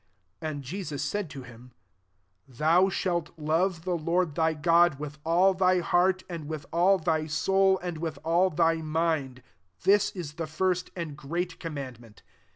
[0.39, 1.73] 37 And Jesus said to him,
[2.53, 6.97] ^ Thou Shalt love the Lord thy God with all thy heart, and with all
[6.97, 9.43] thy soul, and with all thy mind*'
[9.77, 12.23] 38 This is the first and great commandment.